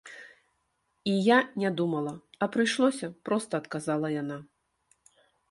І 1.03 1.13
я 1.23 1.37
не 1.63 1.71
думала. 1.81 2.13
А 2.43 2.47
прыйшлося,- 2.57 3.07
проста 3.31 3.53
адказала 3.65 4.07
яна. 4.21 4.37